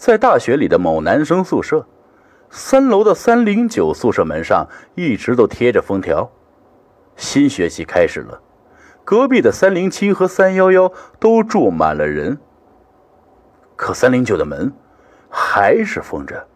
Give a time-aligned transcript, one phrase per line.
[0.00, 1.86] 在大学里的某男生宿舍，
[2.48, 6.32] 三楼的三零九宿舍门上一直都贴着封条。
[7.16, 8.40] 新学期开始了，
[9.04, 12.38] 隔壁的三零七和三幺幺都住满了人，
[13.76, 14.72] 可三零九的门
[15.28, 16.46] 还是封着。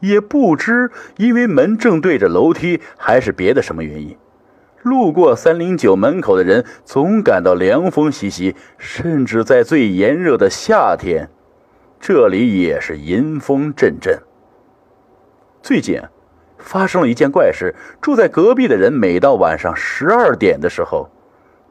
[0.00, 4.16] 也不知因为门正对着楼梯，还是别的什么原因，
[4.80, 11.28] 路过三零九门口的人总感到凉风习习，甚至在最炎热的夏天，
[12.00, 14.20] 这里也是阴风阵阵。
[15.62, 16.00] 最近
[16.58, 21.10] 发生了一件怪事：住在隔壁的人，每到晚上十二点的时候，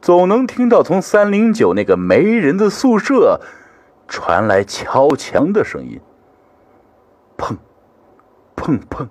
[0.02, 3.40] 总能听到从三零九那个没人的宿舍
[4.08, 6.00] 传来敲墙的声音，
[7.38, 7.58] 砰。
[8.60, 9.08] 砰砰！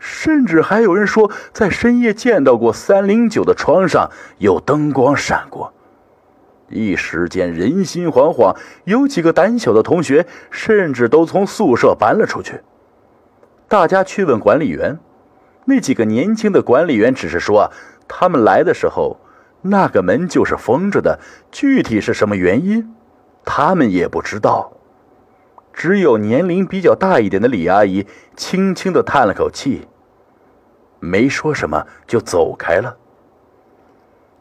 [0.00, 5.72] 甚至还有人说，在深夜见到过三零九的床上有灯光闪过。
[6.74, 12.60] 一时间人心惶惶，有几个胆小的同学甚至都从宿舍搬了出去。
[13.68, 14.98] 大家去问管理员，
[15.66, 17.70] 那几个年轻的管理员只是说，
[18.08, 19.18] 他们来的时候
[19.62, 22.94] 那个门就是封着的，具体是什么原因，
[23.44, 24.72] 他们也不知道。
[25.72, 29.88] 只有年龄比较大一点的李阿姨轻轻的叹了口气，
[31.00, 32.96] 没说什么就走开了。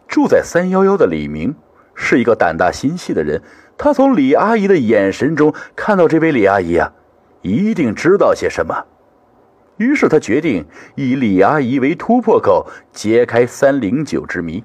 [0.07, 1.55] 住在三幺幺的李明
[1.95, 3.41] 是一个胆大心细的人，
[3.77, 6.93] 他从李阿姨的眼神中看到这位李阿姨啊，
[7.41, 8.85] 一定知道些什么，
[9.77, 14.63] 于是他决定以李阿姨为突破口，揭开三零九之谜。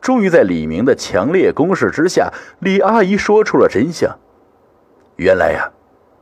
[0.00, 4.18] 终于在李明的强烈攻势之下，李阿姨说出了真相。
[5.16, 5.70] 原来呀，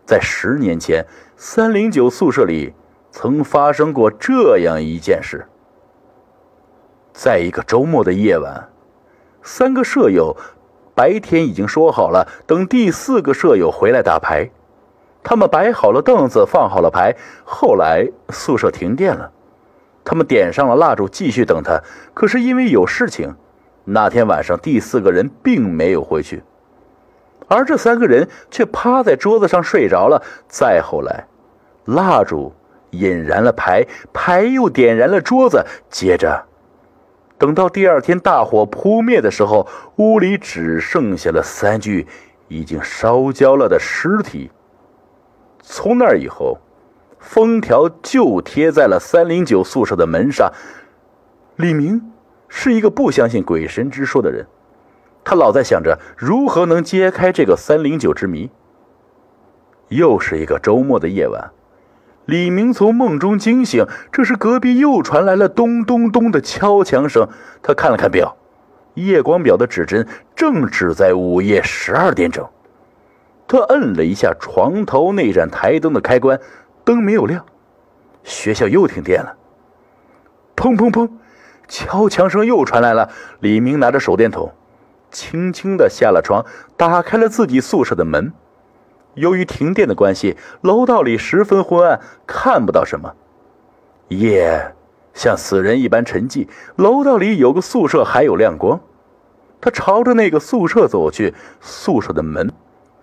[0.05, 2.75] 在十年前，三零九宿舍里
[3.13, 5.47] 曾发生过这样一件事。
[7.13, 8.69] 在一个周末的夜晚，
[9.49, 10.37] 三个舍友
[10.95, 14.51] 白天已经说好了，等第四个舍友回来打牌。
[15.23, 17.17] 他们摆好了凳子，放好了牌。
[17.45, 19.33] 后来宿舍停电了，
[20.05, 21.83] 他们点上了蜡烛，继续等他。
[22.13, 23.35] 可是因为有事情，
[23.85, 26.43] 那天晚上第四个人并没有回去。
[27.49, 30.23] 而这三个人却趴在桌子上睡着了。
[30.47, 31.27] 再后来，
[31.87, 32.53] 蜡烛
[32.91, 35.65] 引燃了牌，牌又点燃了桌子。
[35.89, 36.45] 接着，
[37.39, 39.67] 等到第二天大火扑灭的时候，
[39.97, 42.07] 屋里只剩下了三具
[42.49, 44.51] 已经烧焦了的尸体。
[45.63, 46.59] 从那以后，
[47.21, 50.53] 封条就贴在了三零九宿舍的门上。
[51.57, 52.11] 李明
[52.49, 54.47] 是一个不相信鬼神之说的人。
[55.25, 58.51] 他老在想着如何能揭开这个三零九之谜。
[59.89, 61.51] 又是一个周末的夜晚，
[62.29, 67.27] 李明从梦中惊醒，这时隔壁又传来了咚咚咚的敲墙声。
[67.63, 68.37] 他看了看表，
[68.93, 70.07] 夜光表的指针
[70.37, 72.47] 正指在午夜十二点整。
[73.47, 76.39] 他摁了一下床头那盏台灯的开关，
[76.85, 77.47] 灯没有亮。
[78.25, 79.35] 学校又停电了。
[80.55, 81.09] 砰砰砰，
[81.67, 83.09] 敲墙声又传来了。
[83.41, 84.53] 李明拿着手电筒。
[85.11, 86.45] 轻轻地下了床，
[86.77, 88.35] 打开了自己宿舍的门。
[89.15, 93.15] 由于停电的关系，楼道里十分昏暗，看不到什么。
[94.09, 94.75] 夜
[95.13, 96.49] 像死人一般沉寂。
[96.77, 98.81] 楼道里有个宿舍还有亮光。
[99.61, 102.53] 他朝着那个宿舍走去，宿舍的门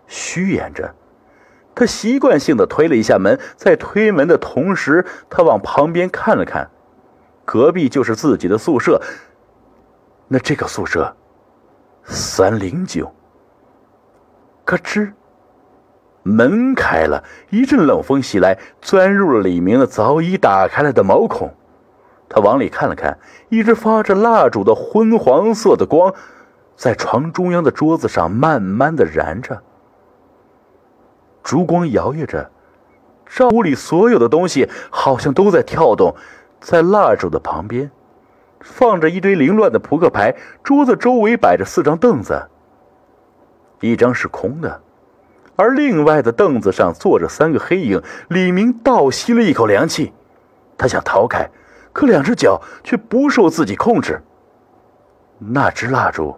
[0.07, 0.95] 虚掩着。
[1.75, 6.69] 他习惯性的推了一下门，在推门的同时，他往旁边看了看，
[7.43, 9.01] 隔壁就是自己的宿舍。
[10.27, 11.15] 那这个宿舍……
[12.07, 13.11] 三零九，
[14.63, 15.11] 咯吱，
[16.27, 21.53] 门开了，一阵冷风袭来，钻入了李明的早已打开了的毛孔。
[22.27, 23.19] 他往里看了看，
[23.49, 26.11] 一直发着蜡烛的昏黄色的光，
[26.75, 29.61] 在床中央的桌子上慢慢的燃着。
[31.43, 32.49] 烛光摇曳着，
[33.27, 36.15] 照屋里所有的东西好像都在跳动，
[36.59, 37.91] 在蜡烛的旁边。
[38.61, 42.47] 放着一堆凌乱的扑克牌，桌子周围摆着四张凳子，
[43.79, 44.81] 一张是空的，
[45.55, 48.01] 而另外的凳子上坐着三个黑影。
[48.29, 50.13] 李明倒吸了一口凉气，
[50.77, 51.49] 他想逃开，
[51.93, 54.21] 可两只脚却不受自己控制。
[55.39, 56.37] 那支蜡烛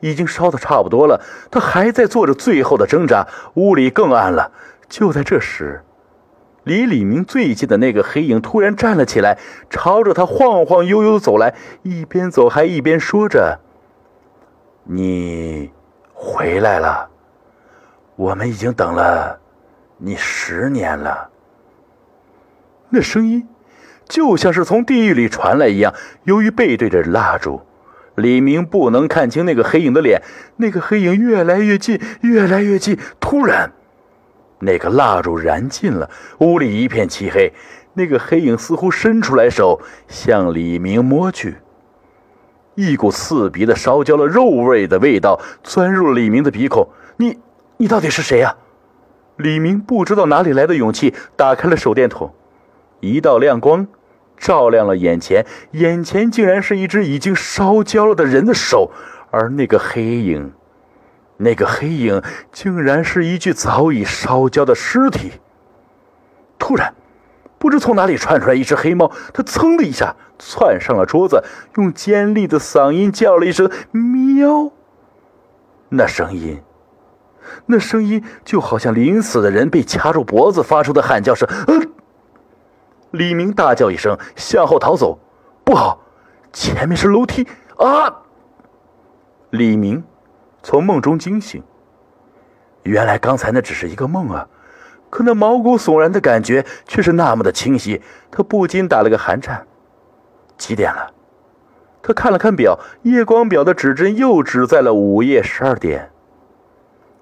[0.00, 1.20] 已经烧得差不多了，
[1.50, 3.26] 他还在做着最后的挣扎。
[3.54, 4.52] 屋里更暗了。
[4.88, 5.82] 就在这时。
[6.64, 9.38] 离李明最近的那个黑影突然站了起来，
[9.70, 13.60] 朝着他晃晃悠悠走来，一边走还一边说着
[14.84, 15.70] ：“你
[16.12, 17.09] 回来了，
[18.20, 19.40] 我们已经等了
[19.96, 21.30] 你十年了。”
[22.90, 23.48] 那声音
[24.06, 25.94] 就像是从地狱里传来一样。
[26.24, 27.62] 由于背对着蜡烛，
[28.16, 30.20] 李明不能看清那个黑影的脸。
[30.56, 33.72] 那个黑影越来越近，越来越近，突然。
[34.58, 37.50] 那个蜡烛燃尽了，屋里一片漆黑。
[37.94, 41.56] 那个黑影似乎伸出来手，向李明摸去。
[42.74, 46.86] 一股刺鼻的烧焦了肉味的味道钻入了李明的鼻孔。
[47.16, 47.38] 你，
[47.80, 48.56] 你到底是谁呀？
[49.36, 52.34] 李明不知道哪里来的勇气，打开了手电筒，
[53.00, 53.88] 一道亮光
[54.36, 58.90] 照亮了眼前，眼前竟然是一只已经烧焦了的人的手，
[59.30, 60.52] 而那个黑影，
[61.38, 62.22] 那个黑影
[62.52, 65.32] 竟然是一具早已烧焦的尸体。
[66.58, 66.94] 突然。
[67.58, 71.44] 不知从哪里窜出来一只黑猫，它噌的一下窜上了桌子，
[71.76, 74.72] 用尖利的嗓音叫了一声“喵”。
[75.90, 76.62] 那声音，
[77.66, 81.48] 那声音就好像临死的人被掐住脖子发出的喊叫声。
[81.68, 81.90] 嗯，
[83.10, 85.18] 李明大叫一声，向后逃走。
[85.64, 86.00] 不好，
[86.52, 88.22] 前面是楼梯啊！
[89.50, 90.02] 李明
[90.62, 91.62] 从梦中惊醒，
[92.82, 94.48] 原来刚才那只是一个梦啊。
[95.10, 98.00] 可那毛骨悚然的感觉却是那么的清晰，
[98.30, 99.66] 他不禁打了个寒颤。
[100.56, 101.12] 几点了？
[102.02, 106.10] 他看了看表，夜光表的指针又指在了午夜十二点。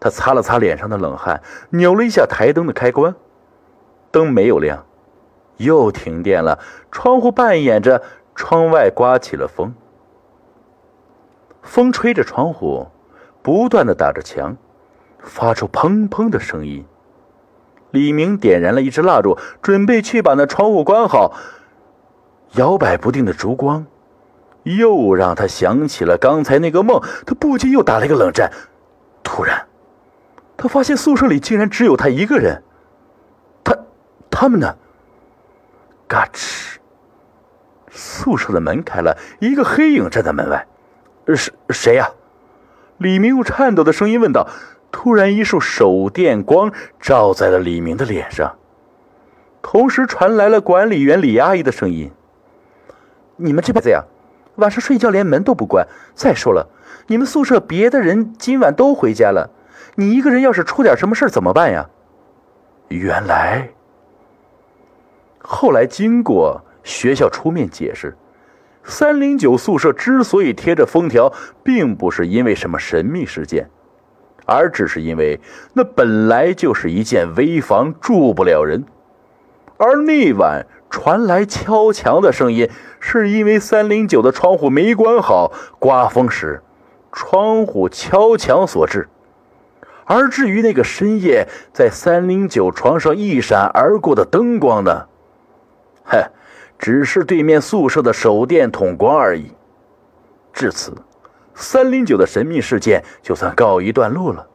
[0.00, 3.14] 他擦了擦脸上的冷汗，扭了一下台灯的开关，
[4.10, 4.84] 灯没有亮，
[5.56, 6.58] 又停电了。
[6.90, 8.02] 窗户扮演着
[8.34, 9.74] 窗外刮起了风，
[11.62, 12.88] 风吹着窗户，
[13.42, 14.56] 不断的打着墙，
[15.20, 16.86] 发出砰砰的声音。
[17.90, 21.34] 李明点燃了一支蜡烛，准备去把那窗户关好。
[22.52, 23.86] 摇摆不定的烛光，
[24.62, 27.02] 又让他想起了刚才那个梦。
[27.26, 28.50] 他不禁又打了一个冷战。
[29.22, 29.67] 突然，
[30.58, 32.62] 他发现宿舍里竟然只有他一个人。
[33.64, 33.78] 他，
[34.28, 34.76] 他们呢？
[36.06, 36.76] 嘎吱！
[37.90, 40.66] 宿舍的门开了，一个黑影站在门外。
[41.34, 42.10] 是谁呀？
[42.98, 44.48] 李明用颤抖的声音问道。
[44.90, 48.56] 突然，一束手电光照在了李明的脸上，
[49.60, 52.10] 同时传来了管理员李阿姨的声音
[53.36, 54.04] ：“你们这辈子呀，
[54.56, 55.86] 晚上睡觉连门都不关。
[56.14, 56.68] 再说了，
[57.06, 59.50] 你们宿舍别的人今晚都回家了，
[60.00, 61.84] 你一个人要是出点什么事怎么办呀？”
[62.86, 63.68] 原来，
[65.40, 68.16] 后来经过学校出面解释，
[68.84, 71.32] 三零九宿舍之所以贴着封条，
[71.64, 73.68] 并不是因为什么神秘事件。
[74.46, 75.40] 而只是因为
[75.72, 78.84] 那本来就是一间危房，住不了人。
[79.78, 86.62] 而那晚传来敲墙的声音，是因为三零九的窗户没关好，刮风时
[87.10, 89.08] 窗户敲墙所致。
[90.08, 95.06] 而至于那个深夜在三零九床上一闪而过的灯光呢？
[96.02, 96.30] 嗨，
[96.78, 99.52] 只是对面宿舍的手电筒光而已。
[100.52, 100.92] 至此。
[101.60, 104.46] 三零九的神秘事件就算告一段落了。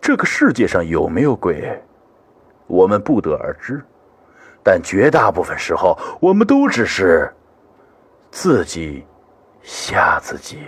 [0.00, 1.80] 这个世界上有没有鬼，
[2.66, 3.80] 我们不得而知，
[4.60, 7.32] 但绝大部分时候，我们都只是
[8.28, 9.06] 自己
[9.62, 10.58] 吓自己。